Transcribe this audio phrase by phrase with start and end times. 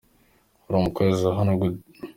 [0.67, 1.83] Uri umukozi wa hano gute?